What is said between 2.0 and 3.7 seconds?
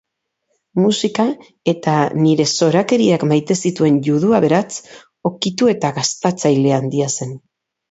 nire zorakeriak maite